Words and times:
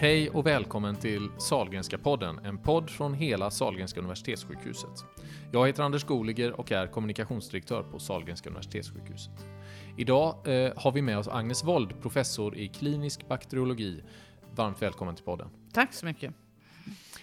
Hej 0.00 0.30
och 0.30 0.46
välkommen 0.46 0.96
till 0.96 1.28
Salgrenska 1.38 1.98
podden, 1.98 2.38
en 2.38 2.58
podd 2.58 2.90
från 2.90 3.14
hela 3.14 3.50
Salgrenska 3.50 4.00
universitetssjukhuset. 4.00 5.04
Jag 5.52 5.66
heter 5.66 5.82
Anders 5.82 6.04
Goliger 6.04 6.60
och 6.60 6.72
är 6.72 6.86
kommunikationsdirektör 6.86 7.82
på 7.82 7.98
Salgrenska 7.98 8.50
universitetssjukhuset. 8.50 9.32
Idag 9.96 10.48
eh, 10.48 10.72
har 10.76 10.92
vi 10.92 11.02
med 11.02 11.18
oss 11.18 11.28
Agnes 11.28 11.64
Wold, 11.64 12.02
professor 12.02 12.56
i 12.56 12.68
klinisk 12.68 13.28
bakteriologi. 13.28 14.02
Varmt 14.54 14.82
välkommen 14.82 15.14
till 15.14 15.24
podden. 15.24 15.48
Tack 15.72 15.94
så 15.94 16.06
mycket. 16.06 16.34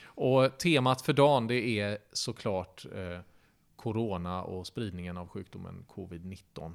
Och 0.06 0.58
temat 0.58 1.02
för 1.02 1.14
dagen 1.14 1.48
det 1.48 1.80
är 1.80 1.98
såklart 2.14 2.86
eh, 2.86 3.20
corona 3.76 4.44
och 4.44 4.68
spridningen 4.68 5.18
av 5.18 5.28
sjukdomen 5.28 5.86
covid-19. 5.96 6.74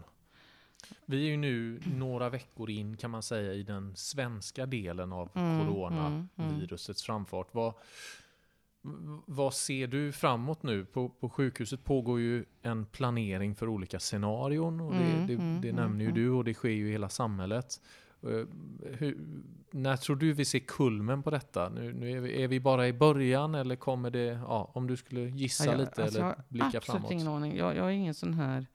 Vi 1.07 1.25
är 1.27 1.31
ju 1.31 1.37
nu 1.37 1.81
några 1.97 2.29
veckor 2.29 2.71
in 2.71 2.97
kan 2.97 3.11
man 3.11 3.23
säga 3.23 3.53
i 3.55 3.63
den 3.63 3.97
svenska 3.97 4.67
delen 4.67 5.13
av 5.13 5.29
Mm, 5.35 5.59
coronavirusets 5.67 7.03
framfart. 7.03 7.49
Vad, 7.53 7.75
vad 9.27 9.55
ser 9.55 9.87
du 9.87 10.13
framåt 10.13 10.63
nu? 10.63 10.85
På, 10.85 11.09
på 11.09 11.29
sjukhuset 11.29 11.85
pågår 11.85 12.21
ju 12.21 12.45
en 12.63 12.87
planering 12.87 13.55
för 13.55 13.69
olika 13.69 14.01
scenarion. 14.01 14.81
Och 14.81 14.95
det, 14.95 15.05
Mm, 15.13 15.27
det, 15.27 15.35
mm, 15.35 15.61
det 15.61 15.69
mm, 15.69 15.83
nämner 15.83 16.01
ju 16.05 16.11
mm. 16.11 16.23
du 16.23 16.31
och 16.31 16.45
det 16.45 16.55
sker 16.55 16.69
ju 16.69 16.89
i 16.89 16.93
hela 16.93 17.09
samhället. 17.09 17.81
Eh, 18.23 18.29
Hur, 18.99 19.19
när 19.71 19.97
tror 19.97 20.17
du 20.17 20.33
vi 20.33 20.45
ser 20.45 20.59
kulmen 20.59 21.23
på 21.23 21.31
detta? 21.31 21.69
Nu, 21.69 21.93
nu 21.93 22.11
är, 22.17 22.21
vi, 22.21 22.43
är 22.43 22.49
vi 22.49 22.61
bara 22.61 22.89
i 22.89 22.93
början 22.93 23.55
eller 23.55 23.77
kommer 23.77 24.11
det, 24.11 24.25
ja, 24.49 24.71
om 24.75 24.87
du 24.87 24.97
skulle 24.97 25.21
gissa 25.21 25.65
Ja, 25.65 25.71
jag- 25.73 25.81
lite 25.81 26.03
alltså, 26.03 26.19
jag 26.19 26.27
eller 26.27 26.37
har 26.37 26.45
blicka 26.49 26.67
absolut 26.67 26.85
framåt? 26.85 27.11
ingen 27.11 27.29
aning. 27.29 27.57
Jag, 27.57 27.77
jag 27.77 27.87
är 27.87 27.91
ingen 27.91 28.15
sån 28.15 28.35
här 28.35 28.67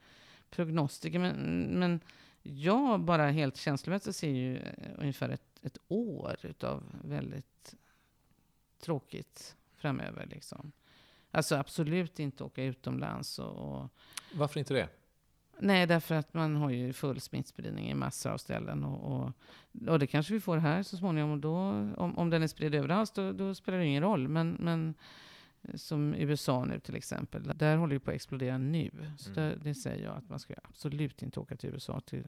prognostiker. 0.49 1.19
Men, 1.19 1.35
men 1.79 1.99
jag 2.43 2.99
bara 2.99 3.31
helt 3.31 3.57
känslomässigt 3.57 4.15
ser 4.15 4.29
ju 4.29 4.57
eh, 4.57 4.91
ungefär 4.97 5.29
ett, 5.29 5.59
ett 5.61 5.77
år 5.87 6.35
utav 6.41 6.83
väldigt 7.03 7.75
tråkigt 8.79 9.55
framöver. 9.75 10.25
Liksom. 10.25 10.71
Alltså 11.31 11.55
absolut 11.55 12.19
inte 12.19 12.43
åka 12.43 12.63
utomlands. 12.63 13.39
Och, 13.39 13.81
och, 13.81 13.89
Varför 14.33 14.59
inte 14.59 14.73
det? 14.73 14.89
nej, 15.59 15.87
därför 15.87 16.15
att 16.15 16.33
man 16.33 16.55
har 16.55 16.69
ju 16.69 16.93
full 16.93 17.21
smittspridning 17.21 17.89
i 17.89 17.93
massor 17.93 18.29
av 18.31 18.37
ställen. 18.37 18.83
Och, 18.83 19.11
och, 19.11 19.31
och 19.87 19.99
det 19.99 20.07
kanske 20.07 20.33
vi 20.33 20.39
får 20.39 20.57
här 20.57 20.83
så 20.83 20.97
småningom. 20.97 21.31
Och 21.31 21.37
då, 21.37 21.57
om, 21.97 22.17
om 22.17 22.29
den 22.29 22.43
är 22.43 22.47
spridd 22.47 22.75
överallt, 22.75 23.15
då, 23.15 23.31
då 23.31 23.55
spelar 23.55 23.77
det 23.77 23.85
ingen 23.85 24.03
roll. 24.03 24.27
Men, 24.27 24.57
men 24.59 24.93
som 25.75 26.13
USA 26.15 26.65
nu 26.65 26.79
till 26.79 26.95
exempel. 26.95 27.51
Där 27.55 27.77
håller 27.77 27.93
det 27.93 27.99
på 27.99 28.11
att 28.11 28.15
explodera 28.15 28.57
nu. 28.57 28.91
Så 29.17 29.29
Mm. 29.31 29.35
där, 29.43 29.59
det 29.63 29.75
säger 29.75 30.03
jag 30.05 30.17
att 30.17 30.29
man 30.29 30.39
ska 30.39 30.53
absolut 30.63 31.21
inte 31.23 31.39
åka 31.39 31.55
till 31.55 31.69
USA 31.69 31.99
till, 31.99 32.25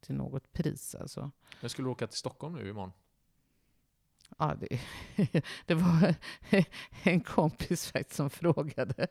till 0.00 0.14
något 0.14 0.52
pris. 0.52 0.94
Alltså. 0.94 1.30
Jag 1.60 1.70
skulle 1.70 1.88
åka 1.88 2.06
till 2.06 2.18
Stockholm 2.18 2.54
nu 2.54 2.68
imorgon. 2.68 2.92
Ja, 4.38 4.54
det, 4.60 4.80
det 5.66 5.74
var 5.74 6.14
en 7.02 7.20
kompis 7.20 7.90
faktiskt 7.92 8.16
som 8.16 8.30
frågade. 8.30 9.06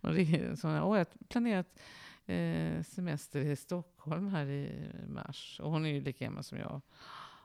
Hon 0.00 0.12
ringde, 0.12 0.56
så, 0.56 0.68
Åh, 0.82 0.98
jag 0.98 1.06
planerat 1.28 1.80
eh, 2.26 2.82
semester 2.82 3.40
i 3.40 3.56
Stockholm 3.56 4.28
här 4.28 4.46
i 4.46 4.90
mars. 5.08 5.60
Och 5.62 5.70
hon 5.70 5.86
är 5.86 5.90
ju 5.90 6.00
lika 6.00 6.24
gammal 6.24 6.44
som 6.44 6.58
jag. 6.58 6.80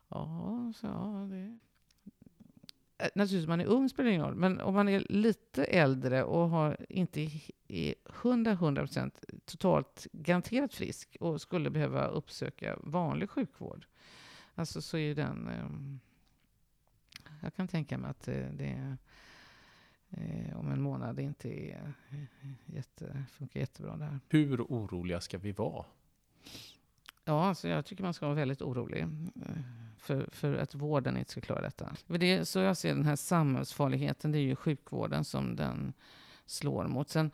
Ja, 0.09 0.73
så 0.75 0.87
ja, 0.87 1.27
det... 1.31 1.59
Eh, 2.99 3.09
naturligtvis, 3.15 3.43
om 3.43 3.49
man 3.49 3.61
är 3.61 3.65
ung 3.65 3.89
spelar 3.89 4.09
det 4.09 4.13
ingen 4.13 4.25
roll. 4.25 4.35
Men 4.35 4.61
om 4.61 4.73
man 4.73 4.89
är 4.89 5.05
lite 5.09 5.63
äldre 5.63 6.23
och 6.23 6.49
har 6.49 6.85
inte 6.89 7.21
är 7.67 7.95
100-100% 8.05 9.11
totalt 9.45 10.07
garanterat 10.11 10.73
frisk 10.73 11.17
och 11.19 11.41
skulle 11.41 11.69
behöva 11.69 12.07
uppsöka 12.07 12.77
vanlig 12.83 13.29
sjukvård. 13.29 13.85
Alltså 14.55 14.81
så 14.81 14.97
är 14.97 15.01
ju 15.01 15.13
den... 15.13 15.47
Ehm, 15.47 15.99
jag 17.41 17.53
kan 17.53 17.67
tänka 17.67 17.97
mig 17.97 18.11
att 18.11 18.21
det, 18.21 18.49
det 18.53 18.97
eh, 20.09 20.59
om 20.59 20.71
en 20.71 20.81
månad 20.81 21.19
inte 21.19 21.49
är 21.49 21.93
eh, 22.09 22.49
jätte, 22.65 23.25
funkar 23.31 23.59
jättebra 23.59 23.97
där. 23.97 24.19
Hur 24.29 24.61
oroliga 24.61 25.21
ska 25.21 25.37
vi 25.37 25.51
vara? 25.51 25.85
Ja, 27.29 27.45
alltså 27.45 27.67
jag 27.67 27.85
tycker 27.85 28.03
man 28.03 28.13
ska 28.13 28.25
vara 28.25 28.35
väldigt 28.35 28.61
orolig 28.61 29.01
eh, 29.01 29.07
för, 29.97 30.29
för 30.31 30.53
att 30.57 30.75
vården 30.75 31.17
inte 31.17 31.31
ska 31.31 31.41
klara 31.41 31.61
detta. 31.61 31.95
För 32.07 32.17
det 32.17 32.33
är 32.33 32.43
så 32.43 32.59
jag 32.59 32.77
ser 32.77 32.95
den 32.95 33.05
här 33.05 33.15
samhällsfarligheten, 33.15 34.31
det 34.31 34.37
är 34.37 34.41
ju 34.41 34.55
sjukvården 34.55 35.23
som 35.23 35.55
den 35.55 35.93
slår 36.45 36.87
mot. 36.87 37.09
Sen 37.09 37.31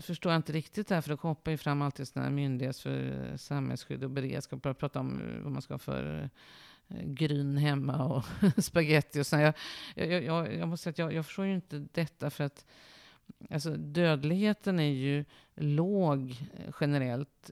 förstår 0.00 0.32
jag 0.32 0.38
inte 0.38 0.52
riktigt 0.52 0.88
det 0.88 0.94
här, 0.94 1.02
för 1.02 1.10
då 1.10 1.16
hoppar 1.16 1.50
ju 1.50 1.56
fram 1.56 1.82
alltid 1.82 2.08
sådana 2.08 2.28
här 2.28 2.34
myndigheter 2.34 2.90
eh, 2.90 3.30
för 3.30 3.36
samhällsskydd 3.36 4.04
och 4.04 4.10
beredskap. 4.10 4.62
Börjar 4.62 4.74
prata 4.74 5.00
om 5.00 5.20
eh, 5.20 5.42
vad 5.42 5.52
man 5.52 5.62
ska 5.62 5.74
ha 5.74 5.78
för 5.78 6.30
gryn 7.04 7.56
hemma 7.56 8.04
och 8.04 8.24
spaghetti 8.64 9.20
och 9.20 9.26
sådär. 9.26 9.54
Jag, 9.94 10.12
jag, 10.12 10.24
jag, 10.24 10.54
jag 10.54 10.68
måste 10.68 10.84
säga 10.84 10.90
att 10.92 10.98
jag, 10.98 11.12
jag 11.12 11.26
förstår 11.26 11.44
ju 11.44 11.54
inte 11.54 11.86
detta 11.92 12.30
för 12.30 12.44
att 12.44 12.66
alltså, 13.50 13.76
dödligheten 13.76 14.78
är 14.78 14.92
ju 14.92 15.24
låg 15.54 16.36
generellt. 16.80 17.50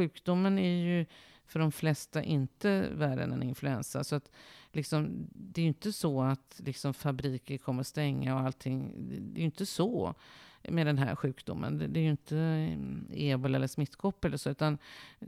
Sjukdomen 0.00 0.58
är 0.58 0.84
ju 0.84 1.06
för 1.46 1.60
de 1.60 1.72
flesta 1.72 2.22
inte 2.22 2.88
värre 2.92 3.22
än 3.22 3.32
en 3.32 3.42
influensa. 3.42 4.04
Så 4.04 4.16
att, 4.16 4.30
liksom, 4.72 5.28
det 5.32 5.60
är 5.60 5.62
ju 5.62 5.68
inte 5.68 5.92
så 5.92 6.22
att 6.22 6.60
liksom, 6.64 6.94
fabriker 6.94 7.58
kommer 7.58 7.82
stänga 7.82 8.34
och 8.34 8.40
allting. 8.40 8.92
Det 9.08 9.38
är 9.38 9.40
ju 9.40 9.44
inte 9.44 9.66
så 9.66 10.14
med 10.62 10.86
den 10.86 10.98
här 10.98 11.14
sjukdomen. 11.14 11.78
Det, 11.78 11.86
det 11.86 12.00
är 12.00 12.04
ju 12.04 12.10
inte 12.10 12.38
eh, 12.38 13.30
ebola 13.30 13.56
eller 13.56 13.66
smittkoppor 13.66 14.28
eller 14.28 14.38
så. 14.38 14.50
Utan, 14.50 14.78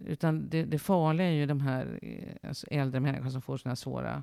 utan 0.06 0.48
det, 0.48 0.64
det 0.64 0.78
farliga 0.78 1.26
är 1.26 1.32
ju 1.32 1.46
de 1.46 1.60
här 1.60 1.98
eh, 2.02 2.48
alltså 2.48 2.66
äldre 2.70 3.00
människorna 3.00 3.30
som 3.30 3.42
får 3.42 3.56
sådana 3.56 3.70
här 3.70 3.76
svåra 3.76 4.10
mm 4.10 4.22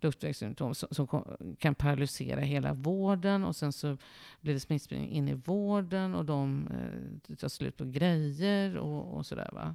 luftvägssymptom 0.00 0.74
som, 0.74 0.88
som 0.90 1.24
kan 1.58 1.74
paralysera 1.74 2.40
hela 2.40 2.72
vården 2.72 3.44
och 3.44 3.56
sen 3.56 3.72
så 3.72 3.96
blir 4.40 4.54
det 4.54 4.60
smittspridning 4.60 5.10
in 5.10 5.28
i 5.28 5.34
vården 5.34 6.14
och 6.14 6.24
de 6.24 6.68
eh, 7.28 7.36
tar 7.36 7.48
slut 7.48 7.76
på 7.76 7.84
grejer 7.84 8.76
och, 8.76 9.16
och 9.16 9.26
sådär 9.26 9.50
va. 9.52 9.74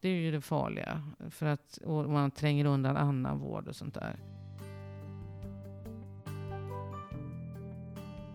Det 0.00 0.08
är 0.08 0.12
ju 0.12 0.30
det 0.30 0.40
farliga. 0.40 1.02
För 1.30 1.46
att 1.46 1.78
och 1.84 2.10
man 2.10 2.30
tränger 2.30 2.64
undan 2.64 2.96
annan 2.96 3.38
vård 3.38 3.68
och 3.68 3.76
sånt 3.76 3.94
där. 3.94 4.16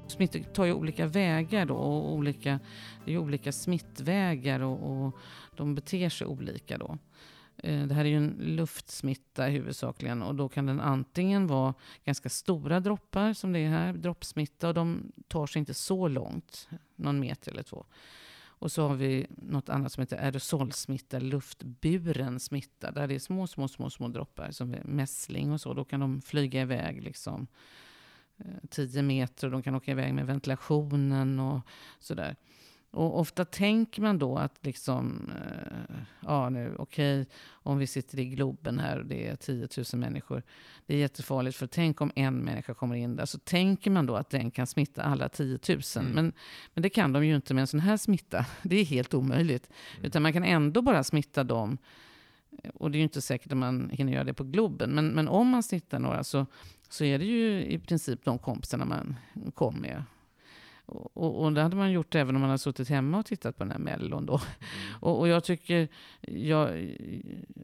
Smittor 0.08 0.40
tar 0.40 0.66
ju 0.66 0.74
olika 0.74 1.08
vägar 1.08 1.66
då 1.66 1.75
och 1.75 2.14
olika, 2.14 2.59
det 3.06 3.12
är 3.12 3.14
ju 3.14 3.20
olika 3.20 3.52
smittvägar 3.52 4.59
och, 4.59 5.06
och 5.06 5.18
de 5.56 5.75
beter 5.75 6.09
sig 6.09 6.28
olika 6.28 6.78
då. 6.78 6.97
Eh, 7.63 7.88
det 7.88 7.94
här 7.94 8.05
är 8.05 8.09
ju 8.09 8.17
en 8.17 8.35
luftsmitta 8.39 9.45
huvudsakligen 9.45 10.22
och 10.22 10.35
då 10.35 10.49
kan 10.49 10.66
den 10.66 10.79
antingen 10.79 11.47
vara 11.47 11.73
ganska 12.03 12.29
stora 12.29 12.79
droppar 12.79 13.33
som 13.33 13.53
det 13.53 13.59
är 13.59 13.69
här, 13.69 13.94
droppsmitta 13.94 14.67
och 14.67 14.73
de 14.73 15.11
tar 15.27 15.47
sig 15.47 15.59
inte 15.59 15.73
så 15.73 16.07
långt, 16.07 16.69
någon 16.95 17.19
meter 17.19 17.51
eller 17.51 17.63
två. 17.63 17.85
Och 18.61 18.72
så 18.72 18.88
har 18.88 18.95
vi 18.95 19.27
något 19.29 19.69
annat 19.69 19.91
som 19.91 20.01
heter 20.01 20.17
aerosolsmitta, 20.17 21.19
luftburen 21.19 22.39
smitta, 22.39 22.91
där 22.91 23.07
det 23.07 23.16
är 23.16 23.19
små, 23.19 23.47
små, 23.47 23.67
små, 23.67 23.89
små 23.89 24.07
droppar 24.07 24.51
som 24.51 24.73
är 24.73 24.83
mässling 24.83 25.51
och 25.51 25.61
så. 25.61 25.73
Då 25.73 25.85
kan 25.85 25.99
de 25.99 26.22
flyga 26.22 26.61
iväg 26.61 27.03
liksom 27.03 27.47
eh, 28.38 28.45
10 28.69 29.01
meter 29.01 29.47
och 29.47 29.51
de 29.51 29.63
kan 29.63 29.75
åka 29.75 29.91
iväg 29.91 30.13
med 30.13 30.25
ventilationen 30.25 31.39
och 31.39 31.61
sådär. 31.99 32.35
Och 32.91 33.19
ofta 33.19 33.46
tänker 33.46 34.02
man 34.02 34.19
då 34.19 34.38
att 34.38 34.66
liksom, 34.66 35.31
eh, 35.35 35.96
ja 36.19 36.50
nu, 36.50 36.75
okej, 36.79 37.25
om 37.50 37.78
vi 37.78 37.88
sitter 37.88 38.19
i 38.19 38.25
Globen 38.25 38.79
här 38.79 39.00
och 39.00 39.06
det 39.06 39.28
är 39.28 39.35
10 39.35 39.68
000 39.78 39.85
människor. 39.94 40.44
Det 40.85 40.94
är 40.94 40.97
jättefarligt 40.97 41.57
för 41.57 41.68
tänk 41.68 42.02
om 42.02 42.12
en 42.16 42.38
människa 42.38 42.74
kommer 42.74 42.96
in 42.96 43.16
där. 43.16 43.25
Så 43.25 43.40
tänker 43.40 43.91
man 43.91 44.06
då 44.06 44.16
att 44.16 44.29
den 44.29 44.52
kan 44.52 44.68
smitta 44.68 45.03
alla 45.03 45.29
10 45.29 45.59
000. 45.69 45.81
Mm. 45.96 46.12
Men, 46.12 46.34
men 46.74 46.81
det 46.84 46.90
kan 46.90 47.13
de 47.13 47.25
ju 47.25 47.35
inte 47.35 47.53
med 47.53 47.62
en 47.62 47.68
sån 47.68 47.79
här 47.79 47.97
smitta. 47.97 48.46
Det 48.63 48.75
är 48.75 48.85
helt 48.85 49.13
omöjligt. 49.13 49.69
Utan 50.02 50.22
man 50.22 50.34
kan 50.34 50.44
ändå 50.44 50.81
bara 50.81 51.03
smitta 51.03 51.44
dem. 51.44 51.78
Och 52.73 52.91
det 52.91 52.96
är 52.96 52.99
ju 52.99 53.03
inte 53.03 53.22
säkert 53.22 53.52
att 53.52 53.58
man 53.58 53.90
hinner 53.90 54.14
göra 54.14 54.23
det 54.23 54.34
på 54.34 54.43
Globen. 54.43 54.91
Men, 54.91 55.08
men 55.08 55.28
om 55.28 55.49
man 55.49 55.64
smittar 55.64 55.99
några 55.99 56.23
så, 56.23 56.46
så 56.90 57.03
är 57.03 57.20
det 57.20 57.26
ju 57.26 57.66
i 57.66 57.79
princip 57.79 58.26
de 58.26 58.40
kompisarna 58.40 58.85
man 58.85 59.16
kom 59.55 59.76
med. 59.76 60.03
Och, 60.91 61.43
och, 61.43 61.53
det 61.53 61.61
hade 61.61 61.76
man 61.76 61.91
gjort 61.91 62.16
även 62.16 62.35
om 62.35 62.41
man 62.41 62.49
hade 62.49 62.59
suttit 62.59 62.90
hemma 62.90 63.20
och 63.20 63.26
tittat 63.26 63.58
på 63.58 63.64
den 63.64 63.72
här 63.72 63.79
Mellon 63.79 64.26
då. 64.26 64.41
Och, 64.99 65.20
och 65.20 65.28
jag 65.28 65.43
tycker, 65.43 65.88
jag, 66.22 66.96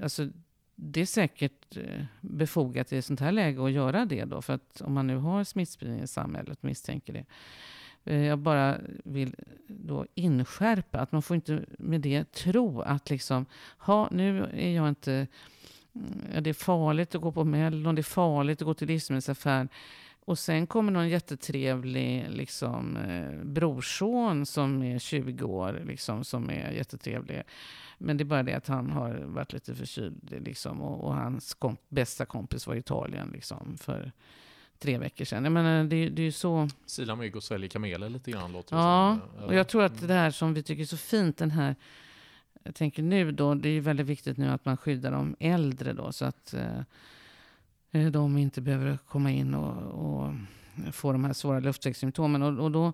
alltså, 0.01 0.27
det 0.75 1.01
är 1.01 1.05
säkert 1.05 1.77
eh, 1.77 2.03
befogat 2.21 2.93
i 2.93 2.97
ett 2.97 3.05
sånt 3.05 3.19
här 3.19 3.31
läge 3.31 3.65
att 3.65 3.71
göra 3.71 4.05
det 4.05 4.25
då. 4.25 4.41
För 4.41 4.53
att 4.53 4.81
om 4.81 4.93
man 4.93 5.07
nu 5.07 5.17
har 5.17 5.43
smittspridning 5.43 6.01
i 6.01 6.07
samhället, 6.07 6.63
misstänker 6.63 7.13
det. 7.13 7.25
Eh, 8.03 8.25
Jag 8.25 8.39
bara 8.39 8.77
vill 9.03 9.35
då 9.67 10.05
inskärpa 10.15 10.99
att 10.99 11.11
man 11.11 11.21
får 11.21 11.35
inte 11.35 11.65
med 11.79 12.01
det 12.01 12.31
tro 12.31 12.81
att 12.81 13.09
liksom, 13.09 13.45
ha, 13.77 14.09
nu 14.11 14.43
är 14.53 14.69
jag 14.69 14.89
inte, 14.89 15.27
mm, 15.95 16.21
ja, 16.33 16.41
det 16.41 16.49
är 16.49 16.53
farligt 16.53 17.15
att 17.15 17.21
gå 17.21 17.31
på 17.31 17.43
Mellon, 17.43 17.95
det 17.95 18.01
är 18.01 18.03
farligt 18.03 18.61
att 18.61 18.65
gå 18.65 18.73
till 18.73 18.87
livsmedelsaffären. 18.87 19.69
Och 20.27 20.39
sen 20.39 20.67
kommer 20.67 20.91
någon 20.91 21.09
jättetrevlig 21.09 22.25
liksom, 22.29 22.97
eh, 22.97 23.45
brorson 23.45 24.45
som 24.45 24.83
är 24.83 24.99
20 24.99 25.43
år, 25.45 25.83
liksom, 25.85 26.23
som 26.23 26.49
är 26.49 26.71
jättetrevlig. 26.71 27.43
Men 27.97 28.17
det 28.17 28.23
är 28.23 28.25
bara 28.25 28.43
det 28.43 28.53
att 28.53 28.67
han 28.67 28.89
har 28.89 29.13
varit 29.25 29.53
lite 29.53 29.75
förkyld 29.75 30.33
liksom, 30.45 30.81
och, 30.81 31.03
och 31.03 31.13
hans 31.15 31.53
komp 31.53 31.79
bästa 31.89 32.25
kompis 32.25 32.67
var 32.67 32.75
i 32.75 32.79
Italien 32.79 33.29
liksom, 33.33 33.77
för 33.77 34.11
tre 34.79 34.97
veckor 34.97 35.25
sedan. 35.25 35.43
Jag 35.43 35.53
menar, 35.53 35.83
det, 35.83 36.09
det 36.09 36.21
är 36.21 36.25
ju 36.25 36.31
så... 36.31 36.69
Sila 36.85 37.15
mygg 37.15 37.35
och 37.35 37.43
sväljer 37.43 37.69
kameler 37.69 38.09
lite 38.09 38.31
grann 38.31 38.51
låter 38.51 38.75
det 38.75 38.81
Ja, 38.81 39.17
som. 39.35 39.43
och 39.45 39.53
jag 39.53 39.67
tror 39.67 39.83
att 39.83 40.07
det 40.07 40.13
här 40.13 40.31
som 40.31 40.53
vi 40.53 40.63
tycker 40.63 40.81
är 40.81 40.87
så 40.87 40.97
fint, 40.97 41.37
den 41.37 41.51
här 41.51 41.75
jag 42.63 42.75
tänker 42.75 43.03
nu 43.03 43.31
då, 43.31 43.55
det 43.55 43.69
är 43.69 43.81
väldigt 43.81 44.07
viktigt 44.07 44.37
nu 44.37 44.47
att 44.47 44.65
man 44.65 44.77
skyddar 44.77 45.11
de 45.11 45.35
äldre 45.39 45.93
då 45.93 46.11
så 46.11 46.25
att 46.25 46.53
eh, 46.53 46.81
de 48.09 48.37
inte 48.37 48.61
behöver 48.61 48.97
komma 49.07 49.31
in 49.31 49.53
och, 49.53 49.75
och 50.05 50.33
få 50.91 51.11
de 51.11 51.23
här 51.25 51.33
svåra 51.33 51.59
luftvägssymptomen. 51.59 52.43
Och, 52.43 52.63
och 52.63 52.71
då, 52.71 52.93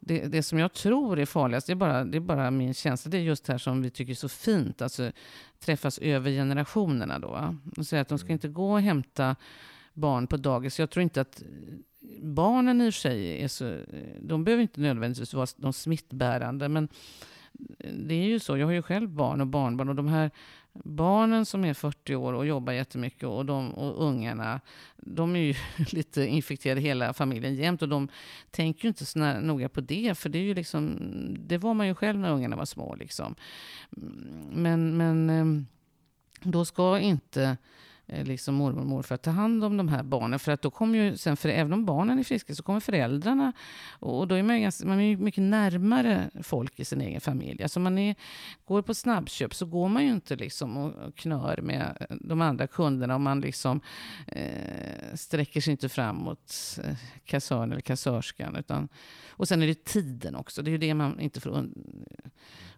det, 0.00 0.26
det, 0.26 0.42
som 0.42 0.58
jag 0.58 0.72
tror 0.72 1.18
är 1.18 1.26
farligast, 1.26 1.66
det 1.66 1.72
är, 1.72 1.74
bara, 1.74 2.04
det 2.04 2.18
är 2.18 2.20
bara 2.20 2.50
min 2.50 2.74
känsla, 2.74 3.10
det 3.10 3.18
är 3.18 3.22
just 3.22 3.44
det 3.44 3.52
här 3.52 3.58
som 3.58 3.82
vi 3.82 3.90
tycker 3.90 4.12
är 4.12 4.16
så 4.16 4.28
fint, 4.28 4.82
alltså 4.82 5.12
träffas 5.60 5.98
över 5.98 6.30
generationerna 6.30 7.18
då. 7.18 7.56
Och 7.76 7.86
säga 7.86 8.02
att 8.02 8.08
de 8.08 8.18
ska 8.18 8.26
mm. 8.26 8.34
inte 8.34 8.48
gå 8.48 8.72
och 8.72 8.80
hämta 8.80 9.36
barn 9.94 10.26
på 10.26 10.36
dagis. 10.36 10.78
Jag 10.78 10.90
tror 10.90 11.02
inte 11.02 11.20
att 11.20 11.42
barnen 12.22 12.80
i 12.80 12.90
och 12.90 12.94
för 12.94 13.00
sig 13.00 13.42
är 13.42 13.48
så, 13.48 13.78
de 14.20 14.44
behöver 14.44 14.62
inte 14.62 14.80
nödvändigtvis 14.80 15.34
vara 15.34 15.46
de 15.56 15.72
smittbärande, 15.72 16.68
men 16.68 16.88
det 17.92 18.14
är 18.14 18.24
ju 18.24 18.38
så, 18.38 18.56
jag 18.56 18.66
har 18.66 18.72
ju 18.72 18.82
själv 18.82 19.08
barn 19.08 19.40
och 19.40 19.46
barnbarn 19.46 19.88
och 19.88 19.94
de 19.94 20.08
här 20.08 20.30
barnen 20.72 21.46
som 21.46 21.64
är 21.64 21.74
40 21.74 22.14
år 22.14 22.32
och 22.32 22.46
jobbar 22.46 22.72
jättemycket 22.72 23.24
och, 23.24 23.46
de, 23.46 23.74
och 23.74 24.06
ungarna, 24.06 24.60
de 24.96 25.36
är 25.36 25.40
ju 25.40 25.54
lite 25.92 26.26
infekterade 26.26 26.80
hela 26.80 27.12
familjen 27.12 27.54
jämt 27.54 27.82
och 27.82 27.88
de 27.88 28.08
tänker 28.50 28.84
ju 28.84 28.88
inte 28.88 29.06
så 29.06 29.18
noga 29.18 29.68
på 29.68 29.80
det, 29.80 30.18
för 30.18 30.28
det 30.28 30.38
är 30.38 30.42
ju 30.42 30.54
liksom, 30.54 30.98
det 31.38 31.58
var 31.58 31.74
man 31.74 31.86
ju 31.86 31.94
själv 31.94 32.18
när 32.18 32.32
ungarna 32.32 32.56
var 32.56 32.64
små 32.64 32.94
liksom. 32.94 33.34
Mm, 33.96 34.44
men, 34.52 34.96
men 34.96 35.30
ehm, 35.30 35.66
då 36.42 36.64
ska 36.64 36.98
inte 36.98 37.56
liksom 38.06 38.54
mormor 38.54 38.80
och 38.80 38.86
morfar 38.86 39.16
ta 39.16 39.30
hand 39.30 39.64
om 39.64 39.76
de 39.76 39.88
här 39.88 40.02
barnen. 40.02 40.38
För 40.38 40.52
att 40.52 40.62
då 40.62 40.70
kommer 40.70 40.98
ju 40.98 41.16
sen, 41.16 41.36
för 41.36 41.48
även 41.48 41.72
om 41.72 41.84
barnen 41.84 42.18
är 42.18 42.24
friska, 42.24 42.54
så 42.54 42.62
kommer 42.62 42.80
föräldrarna. 42.80 43.52
Och 43.98 44.28
då 44.28 44.34
är 44.34 44.42
man, 44.42 44.62
ganska, 44.62 44.86
man 44.86 45.00
är 45.00 45.16
mycket 45.16 45.42
närmare 45.42 46.30
folk 46.42 46.80
i 46.80 46.84
sin 46.84 47.00
egen 47.00 47.20
familj. 47.20 47.62
Alltså 47.62 47.80
man 47.80 47.98
är, 47.98 48.14
går 48.64 48.82
på 48.82 48.94
snabbköp 48.94 49.54
så 49.54 49.66
går 49.66 49.88
man 49.88 50.04
ju 50.04 50.10
inte 50.10 50.36
liksom 50.36 50.76
och 50.76 51.16
knör 51.16 51.60
med 51.62 52.06
de 52.20 52.40
andra 52.40 52.66
kunderna. 52.66 53.14
Och 53.14 53.20
man 53.20 53.40
liksom 53.40 53.80
eh, 54.26 55.14
sträcker 55.14 55.60
sig 55.60 55.70
inte 55.70 55.88
fram 55.88 56.16
mot 56.16 56.78
eh, 56.84 56.96
kassören 57.24 57.72
eller 57.72 57.80
kassörskan. 57.80 58.56
Utan, 58.56 58.88
och 59.28 59.48
sen 59.48 59.62
är 59.62 59.66
det 59.66 59.84
tiden 59.84 60.34
också. 60.34 60.62
Det 60.62 60.70
är 60.70 60.72
ju 60.72 60.78
det 60.78 60.94
man 60.94 61.20
inte 61.20 61.40
får 61.40 61.50
un, 61.50 61.74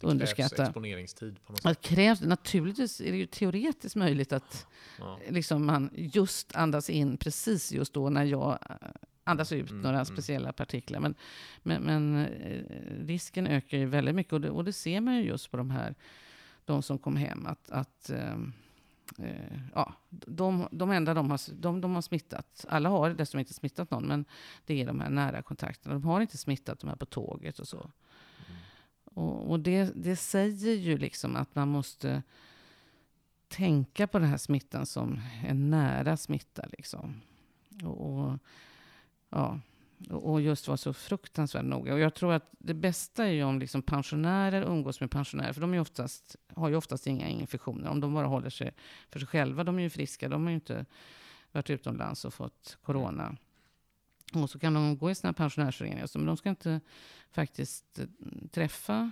det 0.00 0.06
underskatta. 0.06 0.56
krävs 0.56 0.68
exponeringstid 0.68 1.44
på 1.46 1.52
något 1.52 1.62
sätt. 1.62 1.82
Det 1.82 1.88
krävs, 1.88 2.20
naturligtvis 2.20 3.00
är 3.00 3.12
det 3.12 3.18
ju 3.18 3.26
teoretiskt 3.26 3.96
möjligt 3.96 4.32
att 4.32 4.66
ja. 4.98 5.13
Liksom 5.28 5.66
man 5.66 5.90
just 5.94 6.56
andas 6.56 6.90
in 6.90 7.16
precis 7.16 7.72
just 7.72 7.94
då 7.94 8.10
när 8.10 8.24
jag 8.24 8.58
eh, 8.70 8.76
andas 9.24 9.52
ut 9.52 9.70
mm, 9.70 9.82
några 9.82 9.96
mm. 9.96 10.04
speciella 10.04 10.52
partiklar. 10.52 11.00
Men, 11.00 11.14
men, 11.62 11.82
men, 11.82 12.26
eh, 12.26 13.06
risken 13.06 13.46
ökar 13.46 13.78
ju 13.78 13.86
väldigt 13.86 14.14
mycket 14.14 14.32
och 14.32 14.40
det, 14.40 14.50
och 14.50 14.64
det, 14.64 14.72
ser 14.72 15.00
man 15.00 15.14
ju 15.14 15.22
just 15.22 15.50
på 15.50 15.56
de 15.56 15.70
här, 15.70 15.94
de 16.64 16.82
som 16.82 16.98
kom 16.98 17.16
hem. 17.16 17.46
Att, 17.46 17.70
att 17.70 18.10
eh, 18.10 18.36
ja, 19.74 19.94
de, 20.10 20.68
de 20.70 20.90
enda 20.90 21.14
de 21.14 21.30
har, 21.30 21.40
de, 21.60 21.80
de 21.80 21.94
har 21.94 22.02
smittat, 22.02 22.66
alla 22.68 22.88
har 22.88 23.10
dessutom 23.10 23.40
inte 23.40 23.54
smittat 23.54 23.90
någon, 23.90 24.06
men 24.06 24.24
det 24.66 24.82
är 24.82 24.86
de 24.86 25.00
här 25.00 25.10
nära 25.10 25.42
kontakterna. 25.42 25.94
De 25.94 26.04
har 26.04 26.20
inte 26.20 26.38
smittat 26.38 26.80
de 26.80 26.88
här 26.88 26.96
på 26.96 27.06
tåget 27.06 27.58
och 27.58 27.68
så. 27.68 27.90
Och, 29.04 29.50
och 29.50 29.60
det, 29.60 29.92
det 29.94 30.16
säger 30.16 30.74
ju 30.74 30.98
liksom 30.98 31.36
att 31.36 31.54
man 31.54 31.68
måste 31.68 32.22
tänka 33.48 34.06
på 34.06 34.18
den 34.18 34.28
här 34.28 34.36
smittan 34.36 34.86
som 34.86 35.20
en 35.44 35.70
nära 35.70 36.16
smitta. 36.16 36.66
Liksom. 36.78 37.20
Och, 37.82 38.00
och, 38.00 38.38
ja, 39.30 39.60
och 40.10 40.40
just 40.40 40.68
vara 40.68 40.76
så 40.76 40.92
fruktansvärt 40.92 41.64
noga. 41.64 41.94
Och 41.94 42.00
jag 42.00 42.14
tror 42.14 42.32
att 42.32 42.50
det 42.58 42.74
bästa 42.74 43.24
är 43.24 43.30
ju 43.30 43.44
om 43.44 43.58
liksom 43.58 43.82
pensionärer 43.82 44.62
umgås 44.62 45.00
med 45.00 45.10
pensionärer. 45.10 45.52
För 45.52 45.60
de 45.60 45.74
är 45.74 45.80
oftast, 45.80 46.36
har 46.54 46.68
ju 46.68 46.76
oftast 46.76 47.06
inga 47.06 47.28
infektioner. 47.28 47.88
Om 47.90 48.00
de 48.00 48.14
bara 48.14 48.26
håller 48.26 48.50
sig 48.50 48.74
för 49.10 49.18
sig 49.18 49.28
själva. 49.28 49.64
De 49.64 49.78
är 49.78 49.82
ju 49.82 49.90
friska. 49.90 50.28
De 50.28 50.42
har 50.42 50.50
ju 50.50 50.54
inte 50.54 50.86
varit 51.52 51.70
utomlands 51.70 52.24
och 52.24 52.34
fått 52.34 52.78
corona. 52.82 53.36
Och 54.34 54.50
så 54.50 54.58
kan 54.58 54.74
de 54.74 54.98
gå 54.98 55.10
i 55.10 55.14
sina 55.14 55.32
pensionärsföreningar. 55.32 56.08
Men 56.14 56.26
de 56.26 56.36
ska 56.36 56.48
inte 56.48 56.80
faktiskt 57.30 58.00
träffa 58.50 59.10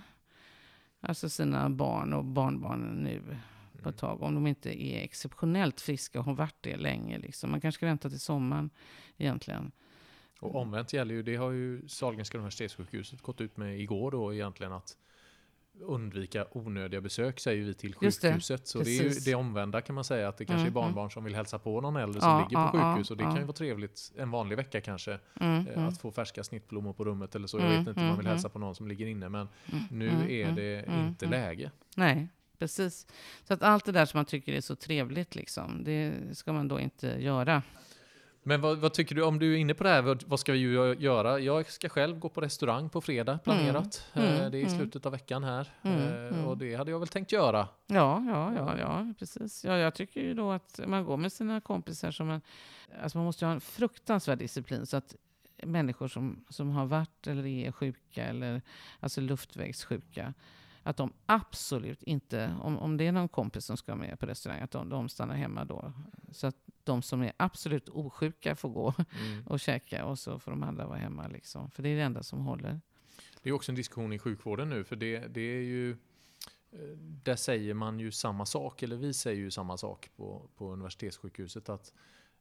alltså 0.99 1.29
sina 1.29 1.69
barn 1.69 2.13
och 2.13 2.25
barnbarn 2.25 2.81
nu 2.81 3.37
på 3.83 3.89
ett 3.89 3.97
tag. 3.97 4.21
Om 4.21 4.35
de 4.35 4.47
inte 4.47 4.83
är 4.83 5.03
exceptionellt 5.03 5.81
friska 5.81 6.19
och 6.19 6.25
har 6.25 6.33
varit 6.33 6.57
det 6.61 6.77
länge. 6.77 7.17
Liksom. 7.17 7.51
Man 7.51 7.61
kanske 7.61 7.77
ska 7.77 7.85
vänta 7.85 8.09
till 8.09 8.19
sommaren 8.19 8.69
egentligen. 9.17 9.71
Och 10.39 10.55
omvänt 10.55 10.93
gäller 10.93 11.15
ju, 11.15 11.23
det 11.23 11.35
har 11.35 11.51
ju 11.51 11.87
Sahlgrenska 11.87 12.37
universitetssjukhuset 12.37 13.21
gått 13.21 13.41
ut 13.41 13.57
med 13.57 13.79
igår 13.79 14.11
då 14.11 14.33
egentligen 14.33 14.73
att 14.73 14.97
undvika 15.81 16.45
onödiga 16.51 17.01
besök 17.01 17.39
säger 17.39 17.63
vi 17.63 17.73
till 17.73 17.95
sjukhuset. 17.95 18.59
Det, 18.61 18.67
så 18.67 18.79
precis. 18.79 18.99
det 18.99 19.05
är 19.05 19.09
ju 19.09 19.19
det 19.19 19.35
omvända 19.35 19.81
kan 19.81 19.95
man 19.95 20.03
säga. 20.03 20.27
Att 20.27 20.37
det 20.37 20.45
kanske 20.45 20.61
mm, 20.61 20.71
är 20.71 20.73
barnbarn 20.73 21.03
mm. 21.03 21.09
som 21.09 21.23
vill 21.23 21.35
hälsa 21.35 21.59
på 21.59 21.81
någon 21.81 21.95
äldre 21.95 22.21
som 22.21 22.37
ligger 22.37 22.71
på 22.71 22.77
ja, 22.77 22.93
sjukhus. 22.93 23.11
och 23.11 23.17
det 23.17 23.23
kan 23.23 23.35
ju 23.35 23.43
vara 23.43 23.53
trevligt 23.53 24.11
en 24.17 24.31
vanlig 24.31 24.55
vecka 24.55 24.81
kanske. 24.81 25.19
Mm, 25.39 25.67
eh, 25.67 25.73
mm. 25.73 25.87
att 25.87 26.01
få 26.01 26.11
färska 26.11 26.43
snittblommor 26.43 26.93
på 26.93 27.05
rummet 27.05 27.35
eller 27.35 27.47
så. 27.47 27.59
Jag 27.59 27.69
vet 27.69 27.87
inte 27.87 27.99
om 27.99 28.07
man 28.07 28.17
vill 28.17 28.27
hälsa 28.27 28.49
på 28.49 28.59
någon 28.59 28.75
som 28.75 28.87
ligger 28.87 29.05
inne. 29.07 29.29
Men 29.29 29.47
nu 29.91 30.07
är 30.41 30.51
det 30.51 30.85
inte 31.07 31.25
läge. 31.25 31.71
Nej, 31.95 32.27
precis. 32.63 33.07
Så 33.43 33.53
att 33.53 33.61
allt 33.61 33.85
det 33.85 33.91
där 33.91 34.05
som 34.05 34.17
man 34.17 34.25
tycker 34.25 34.53
är 34.53 34.61
så 34.61 34.75
trevligt, 34.75 35.35
liksom, 35.35 35.83
det 35.83 36.13
ska 36.33 36.53
man 36.53 36.67
då 36.67 36.79
inte 36.79 37.07
göra. 37.07 37.61
Men 38.43 38.61
vad, 38.61 38.77
vad, 38.77 38.93
tycker 38.93 39.15
du, 39.15 39.23
om 39.23 39.39
du 39.39 39.53
är 39.53 39.57
inne 39.57 39.73
på 39.73 39.83
det 39.83 39.89
här, 39.89 40.01
vad, 40.01 40.23
vad, 40.27 40.39
ska 40.39 40.51
vi 40.51 40.59
göra? 40.99 41.39
Jag 41.39 41.71
ska 41.71 41.89
själv 41.89 42.19
gå 42.19 42.29
på 42.29 42.41
restaurang 42.41 42.89
på 42.89 43.01
fredag, 43.01 43.39
planerat. 43.43 44.05
Mm. 44.13 44.27
Mm. 44.27 44.51
Det 44.51 44.57
är 44.57 44.59
i 44.59 44.65
mm. 44.65 44.77
slutet 44.77 45.05
av 45.05 45.11
veckan 45.11 45.43
här. 45.43 45.73
Mm. 45.81 46.01
Mm. 46.01 46.45
Och 46.45 46.57
det 46.57 46.75
hade 46.75 46.91
jag 46.91 46.99
väl 46.99 47.07
tänkt 47.07 47.31
göra. 47.31 47.67
Ja, 47.87 48.23
ja, 48.27 48.53
ja, 48.55 48.77
ja 48.79 49.13
precis. 49.19 49.65
Ja, 49.65 49.77
jag 49.77 49.93
tycker 49.93 50.21
ju 50.21 50.33
då 50.33 50.51
att 50.51 50.79
man 50.87 51.05
går 51.05 51.17
med 51.17 51.33
sina 51.33 51.61
kompisar 51.61 52.11
som 52.11 52.29
en... 52.29 52.41
Alltså 53.03 53.17
man 53.17 53.25
måste 53.25 53.45
ha 53.45 53.53
en 53.53 53.61
fruktansvärd 53.61 54.37
disciplin 54.37 54.85
så 54.85 54.97
att 54.97 55.15
människor 55.63 56.07
som, 56.07 56.45
som 56.49 56.69
har 56.69 56.85
varit 56.85 57.27
eller 57.27 57.45
är 57.45 57.71
sjuka, 57.71 58.25
eller 58.25 58.61
alltså 58.99 59.21
luftvägssjuka, 59.21 60.33
att 60.83 60.97
de 60.97 61.13
absolut 61.25 62.03
inte, 62.03 62.55
om, 62.61 62.79
om 62.79 62.97
det 62.97 63.07
är 63.07 63.11
någon 63.11 63.29
kompis 63.29 63.65
som 63.65 63.77
ska 63.77 63.95
med 63.95 64.19
på 64.19 64.25
restaurang, 64.25 64.61
att 64.61 64.71
de, 64.71 64.89
de 64.89 65.09
stannar 65.09 65.35
hemma 65.35 65.65
då. 65.65 65.93
Så 66.31 66.47
att 66.47 66.55
de 66.83 67.01
som 67.01 67.21
är 67.21 67.33
absolut 67.37 67.89
osjuka 67.89 68.55
får 68.55 68.69
gå 68.69 68.93
mm. 68.97 69.43
och 69.47 69.59
käka 69.59 70.05
och 70.05 70.19
så 70.19 70.39
får 70.39 70.51
de 70.51 70.63
andra 70.63 70.87
vara 70.87 70.97
hemma. 70.97 71.27
Liksom. 71.27 71.71
För 71.71 71.83
det 71.83 71.89
är 71.89 71.95
det 71.95 72.01
enda 72.01 72.23
som 72.23 72.39
håller. 72.39 72.81
Det 73.41 73.49
är 73.49 73.53
också 73.53 73.71
en 73.71 73.75
diskussion 73.75 74.13
i 74.13 74.19
sjukvården 74.19 74.69
nu, 74.69 74.83
för 74.83 74.95
det, 74.95 75.19
det 75.19 75.41
är 75.41 75.61
ju 75.61 75.91
eh, 76.71 76.97
där 76.97 77.35
säger 77.35 77.73
man 77.73 77.99
ju 77.99 78.11
samma 78.11 78.45
sak, 78.45 78.83
eller 78.83 78.95
vi 78.95 79.13
säger 79.13 79.39
ju 79.39 79.51
samma 79.51 79.77
sak 79.77 80.09
på, 80.15 80.49
på 80.55 80.71
universitetssjukhuset, 80.71 81.69
att 81.69 81.93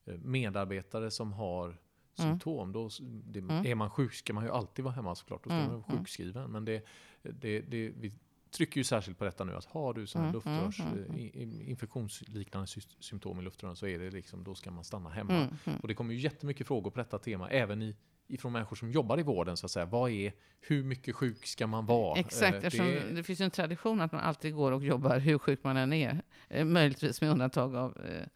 eh, 0.05 0.15
medarbetare 0.15 1.11
som 1.11 1.33
har 1.33 1.67
mm. 1.67 1.79
symptom, 2.15 2.73
då, 2.73 2.91
det, 3.01 3.39
mm. 3.39 3.67
är 3.67 3.75
man 3.75 3.91
sjuk 3.91 4.15
ska 4.15 4.33
man 4.33 4.45
ju 4.45 4.51
alltid 4.51 4.85
vara 4.85 4.95
hemma 4.95 5.15
såklart, 5.15 5.45
då 5.45 5.51
ska 5.51 5.55
mm. 5.55 5.67
man 5.67 5.81
vara 5.81 5.93
mm. 5.93 5.99
sjukskriven. 5.99 6.51
Men 6.51 6.65
det, 6.65 6.87
det, 7.23 7.61
det, 7.61 7.89
vi 7.89 8.13
trycker 8.53 8.79
ju 8.79 8.85
särskilt 8.85 9.19
på 9.19 9.25
detta 9.25 9.45
nu 9.45 9.57
att 9.57 9.65
har 9.65 9.95
du 9.95 10.07
mm, 10.15 10.33
luftrörs, 10.33 10.81
mm, 10.81 11.31
mm. 11.35 11.69
infektionsliknande 11.69 12.69
symptom 13.01 13.41
i 13.41 13.43
luftrören 13.43 13.77
så 13.77 13.87
är 13.87 13.99
det 13.99 14.11
liksom, 14.11 14.45
då 14.45 14.55
ska 14.55 14.71
man 14.71 14.85
stanna 14.85 15.11
hemma. 15.11 15.35
Mm, 15.35 15.57
mm. 15.65 15.79
Och 15.79 15.89
det 15.89 15.95
kommer 15.95 16.15
ju 16.15 16.21
jättemycket 16.21 16.67
frågor 16.67 16.91
på 16.91 16.99
detta 16.99 17.19
tema, 17.19 17.51
även 17.51 17.83
i 17.83 17.97
ifrån 18.33 18.53
människor 18.53 18.77
som 18.77 18.91
jobbar 18.91 19.21
i 19.21 19.23
vården 19.23 19.57
så 19.57 19.67
att 19.67 19.71
säga. 19.71 19.87
Vad 19.87 20.11
är, 20.11 20.33
hur 20.61 20.85
mycket 20.85 21.17
sjuk 21.17 21.47
ska 21.47 21.67
man 21.67 21.87
vara? 21.87 22.21
Exakt, 22.21 22.65
eh, 22.65 22.85
det, 22.85 23.15
det 23.15 23.23
finns 23.23 23.41
en 23.41 23.51
tradition 23.51 24.01
att 24.01 24.13
man 24.13 24.21
alltid 24.21 24.55
går 24.55 24.73
och 24.73 24.85
jobbar 24.85 25.19
hur 25.19 25.39
sjuk 25.39 25.65
man 25.65 25.77
än 25.77 25.93
är. 25.93 26.23
Eh, 26.49 26.65
möjligtvis 26.65 27.21
med 27.21 27.31
undantag 27.31 27.77
av 27.77 27.99
eh, 28.05 28.27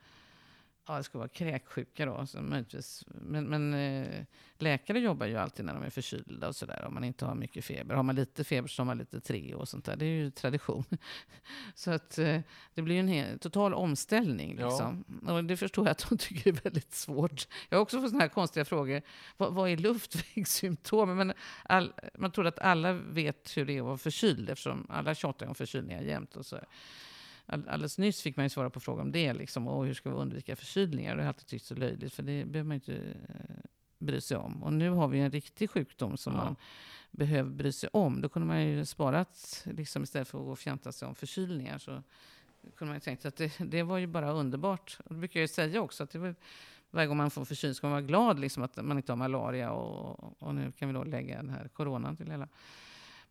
Ja, 0.88 0.96
det 0.96 1.02
ska 1.04 1.18
vara 1.18 1.28
kräksjuka 1.28 2.06
då, 2.06 2.26
så 2.26 2.42
möjligtvis. 2.42 3.04
Men, 3.06 3.44
men 3.44 3.74
eh, 3.74 4.24
läkare 4.58 4.98
jobbar 4.98 5.26
ju 5.26 5.36
alltid 5.36 5.64
när 5.64 5.74
de 5.74 5.82
är 5.82 5.90
förkylda 5.90 6.48
och 6.48 6.56
sådär, 6.56 6.84
om 6.86 6.94
man 6.94 7.04
inte 7.04 7.24
har 7.24 7.34
mycket 7.34 7.64
feber. 7.64 7.94
Har 7.94 8.02
man 8.02 8.14
lite 8.14 8.44
feber 8.44 8.68
så 8.68 8.82
har 8.82 8.86
man 8.86 8.98
lite 8.98 9.20
tre 9.20 9.54
och 9.54 9.68
sånt 9.68 9.84
där. 9.84 9.96
Det 9.96 10.04
är 10.04 10.10
ju 10.10 10.30
tradition. 10.30 10.84
så 11.74 11.90
att 11.90 12.18
eh, 12.18 12.40
det 12.74 12.82
blir 12.82 12.94
ju 12.94 13.00
en 13.00 13.08
hel, 13.08 13.38
total 13.38 13.74
omställning. 13.74 14.56
Liksom. 14.56 15.04
Ja. 15.26 15.32
Och 15.32 15.44
det 15.44 15.56
förstår 15.56 15.86
jag 15.86 15.90
att 15.90 16.06
de 16.08 16.18
tycker 16.18 16.50
är 16.50 16.60
väldigt 16.62 16.94
svårt. 16.94 17.48
Jag 17.68 17.78
har 17.78 17.82
också 17.82 18.00
fått 18.00 18.10
sådana 18.10 18.24
här 18.24 18.28
konstiga 18.28 18.64
frågor. 18.64 19.02
Vad, 19.36 19.54
vad 19.54 19.70
är 19.70 19.76
luftvägssymptom? 19.76 21.16
Men 21.16 21.32
all, 21.62 21.92
man 22.18 22.30
tror 22.30 22.46
att 22.46 22.58
alla 22.58 22.92
vet 22.92 23.56
hur 23.56 23.64
det 23.64 23.72
är 23.72 23.80
att 23.80 23.86
vara 23.86 23.98
förkyld, 23.98 24.50
eftersom 24.50 24.86
alla 24.90 25.14
tjatar 25.14 25.46
om 25.46 25.54
förkylningar 25.54 26.02
jämt. 26.02 26.36
Och 26.36 26.46
så. 26.46 26.58
Alldeles 27.46 27.98
nyss 27.98 28.22
fick 28.22 28.36
man 28.36 28.44
ju 28.44 28.50
svara 28.50 28.70
på 28.70 28.80
frågan 28.80 29.06
om 29.06 29.12
det. 29.12 29.32
Liksom, 29.32 29.68
och 29.68 29.86
hur 29.86 29.94
ska 29.94 30.10
vi 30.10 30.16
undvika 30.16 30.56
förkylningar? 30.56 31.10
Det 31.10 31.22
har 31.22 31.26
jag 31.26 31.28
alltid 31.28 31.46
tyckt 31.46 31.64
så 31.64 31.74
löjligt, 31.74 32.14
för 32.14 32.22
det 32.22 32.44
behöver 32.44 32.68
man 32.68 32.74
inte 32.74 32.94
eh, 32.94 33.56
bry 33.98 34.20
sig 34.20 34.36
om. 34.36 34.62
Och 34.62 34.72
nu 34.72 34.90
har 34.90 35.08
vi 35.08 35.20
en 35.20 35.30
riktig 35.30 35.70
sjukdom 35.70 36.16
som 36.16 36.34
ja. 36.34 36.44
man 36.44 36.56
behöver 37.10 37.50
bry 37.50 37.72
sig 37.72 37.88
om. 37.92 38.20
Då 38.20 38.28
kunde 38.28 38.48
man 38.48 38.66
ju 38.66 38.84
sparat, 38.84 39.62
liksom 39.64 40.02
istället 40.02 40.28
för 40.28 40.38
att 40.38 40.44
gå 40.44 40.52
och 40.52 40.58
fjanta 40.58 40.92
sig 40.92 41.08
om 41.08 41.14
förkylningar, 41.14 41.78
så 41.78 42.02
kunde 42.76 42.90
man 42.90 42.96
ju 42.96 43.00
tänkt 43.00 43.26
att 43.26 43.36
det, 43.36 43.52
det 43.58 43.82
var 43.82 43.98
ju 43.98 44.06
bara 44.06 44.30
underbart. 44.30 44.98
Och 45.04 45.14
det 45.14 45.18
brukar 45.18 45.40
jag 45.40 45.44
ju 45.44 45.48
säga 45.48 45.80
också, 45.80 46.04
att 46.04 46.10
det 46.10 46.18
var, 46.18 46.34
varje 46.90 47.08
gång 47.08 47.16
man 47.16 47.30
får 47.30 47.44
förkylning 47.44 47.74
ska 47.74 47.86
man 47.86 47.92
vara 47.92 48.02
glad 48.02 48.40
liksom, 48.40 48.62
att 48.62 48.76
man 48.76 48.96
inte 48.96 49.12
har 49.12 49.16
malaria 49.16 49.70
och, 49.70 50.42
och 50.42 50.54
nu 50.54 50.72
kan 50.72 50.88
vi 50.88 50.94
då 50.94 51.04
lägga 51.04 51.36
den 51.36 51.50
här 51.50 51.68
coronan 51.68 52.16
till 52.16 52.30
hela. 52.30 52.48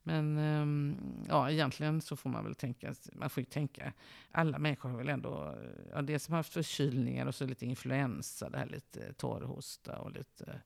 Men 0.07 0.37
um, 0.37 0.97
ja, 1.29 1.51
egentligen 1.51 2.01
så 2.01 2.15
får 2.15 2.29
man 2.29 2.43
väl 2.43 2.55
tänka, 2.55 2.95
man 3.13 3.29
får 3.29 3.41
ju 3.41 3.45
tänka, 3.45 3.93
alla 4.31 4.59
människor 4.59 4.89
har 4.89 4.97
väl 4.97 5.09
ändå, 5.09 5.55
ja, 5.91 6.01
det 6.01 6.19
som 6.19 6.31
har 6.31 6.39
haft 6.39 6.53
förkylningar 6.53 7.25
och 7.25 7.35
så 7.35 7.45
lite 7.45 7.65
influensa, 7.65 8.49
det 8.49 8.57
här 8.57 8.65
lite 8.65 9.13
torrhosta 9.13 9.99
och 9.99 10.11
lite, 10.11 10.61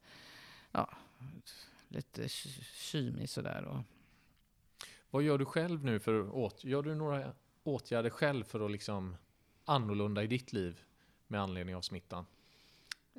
ja, 0.72 0.90
lite 1.88 2.30
kymig 2.74 3.30
sådär. 3.30 3.64
Och. 3.64 3.80
Vad 5.10 5.24
gör 5.24 5.38
du 5.38 5.46
själv 5.46 5.86
nu 5.86 6.00
för 6.00 6.36
åt, 6.36 6.64
gör 6.64 6.84
du 6.84 6.96
några 6.96 7.34
åtgärder 7.64 8.10
själv 8.10 8.44
för 8.44 8.66
att 8.66 8.72
liksom 8.72 9.16
annorlunda 9.66 10.24
i 10.24 10.28
ditt 10.28 10.54
liv 10.54 10.82
med 11.28 11.42
anledning 11.42 11.76
av 11.76 11.82
smittan? 11.82 12.26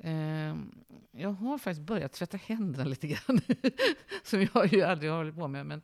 Ehm, 0.03 0.71
jag 1.11 1.29
har 1.29 1.57
faktiskt 1.57 1.87
börjat 1.87 2.13
tvätta 2.13 2.37
händerna 2.37 2.83
lite 2.83 3.07
grann. 3.07 3.41
som 4.23 4.47
jag 4.53 4.73
ju 4.73 4.81
aldrig 4.81 5.11
har 5.11 5.17
hållit 5.17 5.35
på 5.35 5.47
med. 5.47 5.65
Men 5.65 5.81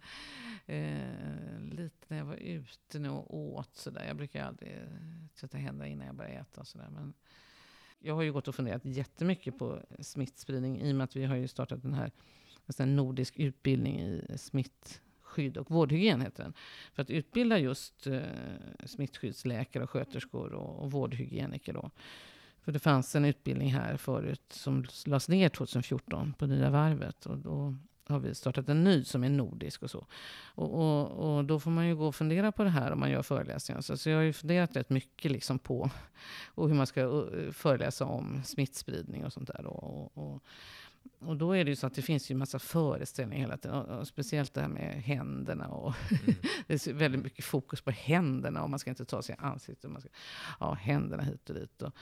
eh, 0.66 1.76
lite 1.76 2.06
när 2.08 2.18
jag 2.18 2.26
var 2.26 2.36
ute 2.36 3.00
nu 3.00 3.10
och 3.10 3.38
åt 3.38 3.76
sådär. 3.76 4.06
Jag 4.08 4.16
brukar 4.18 4.44
aldrig 4.44 4.72
eh, 4.72 4.88
tvätta 5.40 5.58
händerna 5.58 5.88
innan 5.88 6.08
jag 6.08 6.16
börjar 6.16 6.42
äta 6.42 6.62
och 6.62 6.68
sådär. 6.68 6.90
Men 6.90 7.14
jag 8.00 8.16
har 8.16 8.22
ju 8.22 8.34
gått 8.34 8.48
och 8.48 8.56
funderat 8.56 8.86
jättemycket 8.86 9.58
på 9.58 9.80
smittspridning 10.00 10.82
i 10.82 10.92
och 10.92 10.96
med 10.96 11.04
att 11.04 11.16
vi 11.16 11.26
har 11.26 11.36
ju 11.36 11.48
startat 11.48 11.82
den 11.82 11.94
här 11.94 12.12
en 12.78 12.96
nordisk 12.96 13.40
utbildning 13.40 14.00
i 14.00 14.38
smittskydd 14.38 15.58
och 15.58 15.72
vårdhygien 15.72 16.22
heter 16.22 16.44
den. 16.44 16.54
För 16.94 17.02
att 17.02 17.10
utbilda 17.10 17.60
just 17.60 18.08
eh, 18.08 18.22
smittskyddsläkare 18.86 19.84
och 19.84 19.90
sköterskor 19.90 20.54
och, 20.54 20.84
och 20.84 20.92
vårdhygieniker. 20.92 21.74
Då. 21.74 21.92
För 22.68 22.72
det 22.72 22.80
fanns 22.80 23.16
en 23.16 23.26
utbildning 23.26 23.74
här 23.74 23.98
förut 23.98 24.42
som 24.50 24.86
lades 25.06 25.30
ner 25.30 25.50
2014 25.50 26.34
på 26.38 26.48
Nya 26.48 26.70
Varvet. 26.70 27.26
Och 27.26 27.38
då 27.38 27.76
har 28.08 28.20
vi 28.20 28.36
startat 28.36 28.70
en 28.70 28.84
ny 28.84 29.04
som 29.04 29.24
är 29.24 29.30
nordisk 29.30 29.84
och 29.84 29.92
så. 29.92 30.06
Och, 30.56 30.74
och, 30.74 31.12
och, 31.12 31.46
då 31.46 31.60
får 31.60 31.72
man 31.72 31.88
ju 31.88 31.96
gå 31.96 32.08
och 32.08 32.16
fundera 32.16 32.52
på 32.52 32.64
det 32.64 32.70
här 32.70 32.92
om 32.92 33.00
man 33.00 33.12
gör 33.12 33.22
föreläsningar. 33.22 33.82
Så, 33.82 33.98
så 33.98 34.10
jag 34.10 34.18
har 34.18 34.24
ju 34.24 34.34
funderat 34.34 34.76
rätt 34.76 34.90
mycket 34.90 35.32
liksom 35.32 35.60
på 35.60 35.90
och 36.46 36.68
hur 36.68 36.76
man 36.76 36.88
ska 36.88 37.02
eh, 37.02 37.52
föreläsa 37.52 38.06
om 38.06 38.44
smittspridning 38.44 39.26
och 39.26 39.34
sånt 39.34 39.48
där. 39.48 39.66
Och, 39.66 40.18
och, 40.18 40.44
och 41.20 41.38
då 41.38 41.56
är 41.56 41.64
det 41.64 41.70
ju 41.70 41.76
så 41.76 41.88
att 41.88 41.94
det 41.94 42.02
finns 42.02 42.32
ju 42.32 42.36
massa 42.36 42.60
föreställningar 42.60 43.42
hela 43.42 43.58
tiden. 43.58 43.78
Och, 43.78 44.00
och 44.00 44.08
speciellt 44.08 44.54
det 44.54 44.62
här 44.62 44.68
med 44.68 45.04
händerna. 45.04 45.68
Och 45.68 45.94
mm. 46.12 46.36
det 46.68 46.88
är 46.88 46.94
väldigt 46.94 47.24
mycket 47.24 47.46
fokus 47.46 47.82
på 47.82 47.92
händerna. 47.92 48.64
Och 48.64 48.70
man 48.70 48.80
ska 48.80 48.90
inte 48.90 49.06
ta 49.06 49.22
sig 49.22 49.36
i 49.36 49.38
ansiktet. 49.42 49.92
Man 49.92 50.02
ska, 50.02 50.10
ja, 50.60 50.74
händerna 50.74 51.24
hit 51.24 51.50
och 51.50 51.56
dit. 51.56 51.82
Och, 51.82 51.94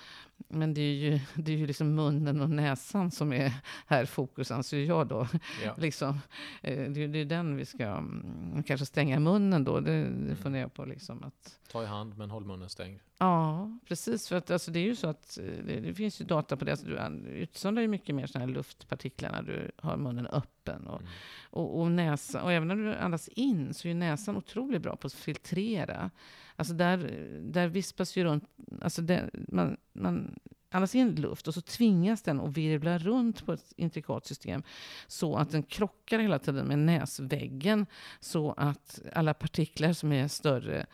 men 0.48 0.74
det 0.74 0.82
är, 0.82 0.94
ju, 0.94 1.20
det 1.36 1.52
är 1.52 1.58
ju 1.58 1.68
liksom 1.68 1.96
munnen 1.96 2.42
och 2.42 2.50
näsan 2.50 3.12
som 3.12 3.34
är 3.34 3.54
här 3.88 4.06
fokus, 4.06 4.52
anser 4.52 4.78
jag 4.78 5.08
då. 5.08 5.28
Ja. 5.64 5.76
liksom, 5.78 6.20
eh, 6.62 6.92
det, 6.92 7.02
är 7.02 7.26
den 7.26 7.56
vi 7.56 7.66
ska 7.66 7.84
mm, 7.84 8.64
kanske 8.64 8.86
stänga 8.86 9.20
munnen 9.20 9.64
då. 9.64 9.80
Det, 9.80 9.92
det 9.92 10.08
mm. 10.08 10.36
funderar 10.36 10.64
jag 10.64 10.74
på. 10.74 10.86
Liksom 10.86 11.24
att, 11.24 11.60
Ta 11.72 11.84
i 11.84 11.86
hand, 11.86 12.18
men 12.18 12.30
håll 12.30 12.46
munnen 12.46 12.70
stängd. 12.70 13.00
Ja, 13.18 13.72
precis. 13.88 14.28
För 14.28 14.36
att 14.36 14.52
alltså, 14.52 14.72
det 14.72 14.80
är 14.80 14.84
ju 14.84 14.96
så 14.96 15.08
att 15.08 15.38
eh, 15.38 15.44
det, 15.44 15.80
det 15.80 15.94
finns 15.94 16.22
ju 16.22 16.26
data 16.26 16.58
på 16.58 16.66
det. 16.66 16.72
Alltså, 16.72 16.86
du 16.86 16.96
utsöndrar 17.30 17.82
ju 17.82 17.88
mycket 17.88 18.16
mer 18.16 18.28
sådana 18.28 18.46
här 18.46 18.54
luftpartiklar 18.54 18.95
när 19.04 19.42
du 19.42 19.72
har 19.78 19.98
munnen 19.98 20.28
öppen. 20.28 20.88
Och, 20.88 21.02
mm. 21.02 21.12
och, 21.50 21.80
och, 21.82 21.92
näsan, 21.92 22.42
och 22.42 22.52
även 22.52 22.68
när 22.68 22.76
du 22.76 22.96
andas 22.96 23.28
in 23.28 23.74
så 23.74 23.88
är 23.88 23.94
näsan 23.94 24.38
otroligt 24.38 24.82
bra 24.82 24.96
på 24.96 25.08
att 25.08 25.14
filtrera. 25.14 26.12
Alltså 26.56 26.74
där, 26.74 26.98
där 27.42 27.68
vispas 27.68 28.18
ju 28.18 28.24
runt, 28.24 28.44
alltså 28.82 29.02
där, 29.02 29.30
man, 29.34 29.78
man 29.94 30.40
andas 30.76 30.96
in 30.96 31.16
luft 31.16 31.48
och 31.48 31.54
så 31.54 31.62
tvingas 31.62 32.22
den 32.22 32.40
att 32.40 32.58
virvla 32.58 32.98
runt 32.98 33.46
på 33.46 33.54
ett 33.54 33.74
intrikat 33.78 34.26
system 34.26 34.64
så 35.08 35.36
att 35.36 35.52
den 35.52 35.64
krockar 35.64 36.20
hela 36.20 36.40
tiden 36.40 36.68
med 36.68 36.80
näsväggen 36.80 37.86
så 38.20 38.54
att 38.58 39.02
alla 39.14 39.34
partiklar 39.34 39.94
som 39.94 40.12
är 40.12 40.28
större 40.28 40.86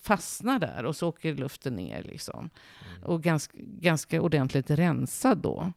fastnar 0.00 0.58
där 0.58 0.84
och 0.84 0.96
så 0.96 1.08
åker 1.08 1.34
luften 1.34 1.76
ner. 1.76 2.02
Liksom. 2.02 2.50
Mm. 2.96 3.02
Och 3.02 3.22
ganska, 3.22 3.58
ganska 3.58 4.22
ordentligt 4.22 4.70
rensad 4.70 5.38
då. 5.38 5.72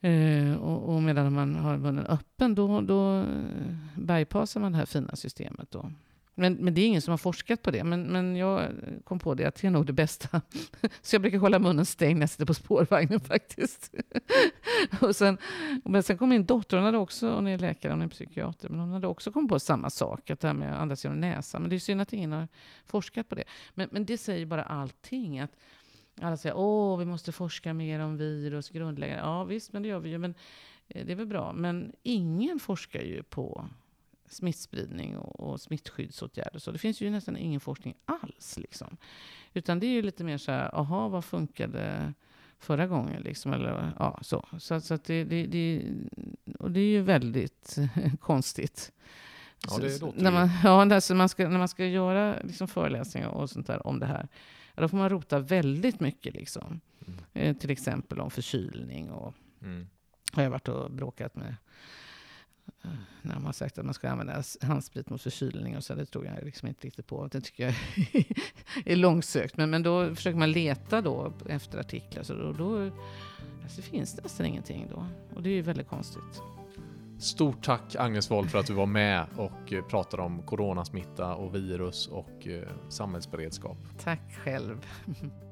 Eh, 0.00 0.54
och, 0.54 0.94
och, 0.94 1.02
medan 1.02 1.32
man 1.32 1.54
har 1.54 1.76
munnen 1.76 2.06
öppen 2.06 2.54
då, 2.54 2.80
då 2.80 3.20
eh, 3.20 3.26
bypassar 3.96 4.60
man 4.60 4.72
det 4.72 4.78
här 4.78 4.86
fina 4.86 5.16
systemet. 5.16 5.70
Då. 5.70 5.92
Men, 6.38 6.54
men 6.54 6.74
det 6.74 6.80
är 6.80 6.86
ingen 6.86 7.02
som 7.02 7.10
har 7.10 7.18
forskat 7.18 7.62
på 7.62 7.70
det. 7.70 7.84
Men, 7.84 8.02
men 8.02 8.36
jag 8.36 8.70
kom 9.04 9.18
på 9.18 9.34
det 9.34 9.44
att 9.44 9.54
det 9.54 9.66
är 9.66 9.70
nog 9.70 9.86
det 9.86 9.92
bästa. 9.92 10.40
Så 11.02 11.14
jag 11.14 11.22
brukar 11.22 11.38
hålla 11.38 11.58
munnen 11.58 11.86
stängd 11.86 12.18
när 12.18 12.22
jag 12.22 12.30
sitter 12.30 12.46
på 12.46 12.54
spårvagnen 12.54 13.20
faktiskt. 13.28 13.94
och 15.00 15.16
sen, 15.16 15.38
men 15.84 16.02
sen 16.02 16.18
kom 16.18 16.28
min 16.28 16.44
dotter, 16.44 16.76
hon 16.76 16.86
hade 16.86 16.98
också, 16.98 17.30
hon 17.34 17.46
är 17.46 17.58
läkare, 17.58 17.92
hon 17.92 18.02
är 18.02 18.08
psykiater, 18.08 18.68
men 18.68 18.80
hon 18.80 18.90
hade 18.90 19.06
också 19.06 19.32
kommit 19.32 19.48
på 19.48 19.58
samma 19.58 19.90
sak, 19.90 20.30
att 20.30 20.40
det 20.40 20.48
här 20.48 20.54
med 20.54 20.72
att 20.72 20.78
andas 20.78 21.04
genom 21.04 21.20
näsan. 21.20 21.62
Men 21.62 21.70
det 21.70 21.76
är 21.76 21.80
synd 21.80 22.00
att 22.00 22.12
ingen 22.12 22.32
har 22.32 22.48
forskat 22.86 23.28
på 23.28 23.34
det. 23.34 23.44
Men, 23.74 23.88
men 23.92 24.04
det 24.04 24.18
säger 24.18 24.46
bara 24.46 24.62
allting. 24.62 25.40
att 25.40 25.52
alla 26.20 26.36
säger 26.36 26.56
åh, 26.56 26.98
vi 26.98 27.04
måste 27.04 27.32
forska 27.32 27.74
mer 27.74 28.00
om 28.00 28.16
virus 28.16 28.70
grundläggande. 28.70 29.22
Ja 29.22 29.44
visst, 29.44 29.72
men 29.72 29.82
det 29.82 29.88
gör 29.88 30.00
vi 30.00 30.10
ju. 30.10 30.18
Men 30.18 30.34
eh, 30.88 31.06
det 31.06 31.12
är 31.12 31.16
väl 31.16 31.26
bra. 31.26 31.52
Men 31.52 31.92
ingen 32.02 32.58
forskar 32.58 33.00
ju 33.00 33.22
på 33.22 33.68
smittspridning 34.28 35.16
och, 35.16 35.40
och 35.40 35.60
smittskyddsåtgärder. 35.60 36.58
Så 36.58 36.70
det 36.70 36.78
finns 36.78 37.00
ju 37.00 37.10
nästan 37.10 37.36
ingen 37.36 37.60
forskning 37.60 37.94
alls. 38.04 38.58
Liksom. 38.58 38.96
Utan 39.54 39.80
det 39.80 39.86
är 39.86 39.90
ju 39.90 40.02
lite 40.02 40.24
mer 40.24 40.38
så 40.38 40.52
här, 40.52 40.74
aha, 40.74 41.08
vad 41.08 41.24
funkade 41.24 42.14
förra 42.58 42.86
gången? 42.86 43.22
Liksom, 43.22 43.52
eller, 43.52 43.92
ja, 43.98 44.18
så 44.22 44.48
så, 44.58 44.80
så 44.80 44.98
det, 45.06 45.24
det, 45.24 45.46
det, 45.46 45.92
och 46.58 46.70
det 46.70 46.80
är 46.80 46.90
ju 46.90 47.02
väldigt 47.02 47.76
konstigt. 48.20 48.92
Ja, 49.70 49.78
det 49.78 50.00
låter 50.00 50.22
när 50.22 50.30
man, 50.30 50.50
ja, 50.64 50.94
alltså 50.94 51.14
man 51.14 51.28
ska, 51.28 51.48
när 51.48 51.58
man 51.58 51.68
ska 51.68 51.86
göra 51.86 52.36
liksom 52.42 52.68
föreläsningar 52.68 53.28
och 53.28 53.50
sånt 53.50 53.66
där 53.66 53.86
om 53.86 53.98
det 53.98 54.06
här, 54.06 54.28
ja, 54.76 54.82
då 54.82 54.88
får 54.88 54.96
man 54.96 55.08
rota 55.08 55.38
väldigt 55.38 56.00
mycket. 56.00 56.34
Liksom. 56.34 56.80
Mm. 57.06 57.20
Eh, 57.32 57.56
till 57.56 57.70
exempel 57.70 58.20
om 58.20 58.30
förkylning. 58.30 59.10
Och, 59.10 59.34
mm. 59.62 59.86
har 60.32 60.42
jag 60.42 60.50
varit 60.50 60.68
och 60.68 60.90
bråkat 60.90 61.36
med 61.36 61.54
när 63.22 63.34
de 63.34 63.44
har 63.44 63.52
sagt 63.52 63.78
att 63.78 63.84
man 63.84 63.94
ska 63.94 64.10
använda 64.10 64.42
handsprit 64.62 65.10
mot 65.10 65.22
förkylning 65.22 65.76
och 65.76 65.84
så. 65.84 65.94
Det 65.94 66.06
tror 66.06 66.26
jag 66.26 66.44
liksom 66.44 66.68
inte 66.68 66.86
riktigt 66.86 67.06
på. 67.06 67.26
Det 67.26 67.40
tycker 67.40 67.64
jag 67.64 67.74
är 68.84 68.96
långsökt. 68.96 69.56
Men, 69.56 69.70
men 69.70 69.82
då 69.82 70.14
försöker 70.14 70.38
man 70.38 70.52
leta 70.52 71.00
då 71.00 71.32
efter 71.48 71.78
artiklar. 71.78 72.22
Så 72.22 72.34
då, 72.34 72.52
då 72.52 72.90
alltså 73.62 73.82
finns 73.82 74.12
det 74.12 74.22
nästan 74.22 74.46
ingenting 74.46 74.86
då. 74.90 75.06
Och 75.34 75.42
det 75.42 75.48
är 75.48 75.54
ju 75.54 75.62
väldigt 75.62 75.88
konstigt. 75.88 76.55
Stort 77.18 77.64
tack 77.64 77.96
Agnes 77.98 78.30
Wold 78.30 78.50
för 78.50 78.58
att 78.58 78.66
du 78.66 78.72
var 78.72 78.86
med 78.86 79.26
och 79.36 79.72
eh, 79.72 79.84
pratade 79.84 80.22
om 80.22 80.42
coronasmitta 80.42 81.34
och 81.34 81.54
virus 81.54 82.06
och 82.06 82.46
eh, 82.46 82.68
samhällsberedskap. 82.88 83.78
Tack 83.98 84.20
själv. 84.44 84.86